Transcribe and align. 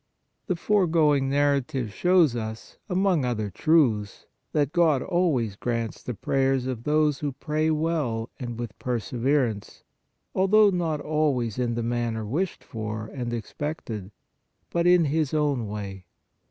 The 0.47 0.55
foregoing 0.55 1.29
narrative 1.29 1.93
shows 1.93 2.35
us, 2.35 2.79
among 2.89 3.23
other 3.23 3.51
truths, 3.51 4.25
that 4.51 4.73
God 4.73 5.03
always 5.03 5.55
grants 5.55 6.01
the 6.01 6.15
prayers 6.15 6.65
of 6.65 6.85
those 6.85 7.19
who 7.19 7.33
pray 7.33 7.69
well 7.69 8.31
and 8.39 8.59
with 8.59 8.79
perseverance, 8.79 9.83
although 10.33 10.71
not 10.71 11.01
always 11.01 11.59
in 11.59 11.75
the 11.75 11.83
manner 11.83 12.25
wished 12.25 12.63
for 12.63 13.11
and 13.13 13.31
expected, 13.31 14.09
but 14.71 14.87
in 14.87 15.05
His 15.05 15.35
own 15.35 15.67
way. 15.67 16.05